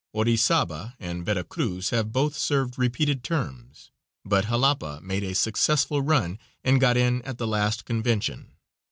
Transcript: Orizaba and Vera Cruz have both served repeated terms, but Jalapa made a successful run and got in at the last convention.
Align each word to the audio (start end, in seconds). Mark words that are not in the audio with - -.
Orizaba 0.15 0.95
and 0.99 1.23
Vera 1.23 1.43
Cruz 1.43 1.91
have 1.91 2.11
both 2.11 2.35
served 2.35 2.79
repeated 2.79 3.23
terms, 3.23 3.91
but 4.25 4.45
Jalapa 4.45 4.99
made 5.03 5.23
a 5.23 5.35
successful 5.35 6.01
run 6.01 6.39
and 6.63 6.81
got 6.81 6.97
in 6.97 7.21
at 7.21 7.37
the 7.37 7.45
last 7.45 7.85
convention. 7.85 8.55